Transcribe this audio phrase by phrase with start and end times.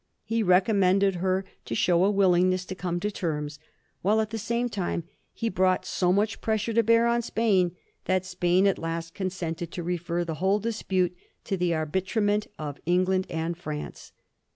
[0.23, 3.59] He recommended her to show a willingness to come to terms,
[4.01, 7.73] while at the same time he brought so much pressure to bear on Spain
[8.05, 12.79] that Spain at last consented to refer the whole dispute to the arbitra ment of
[12.87, 14.11] England and France.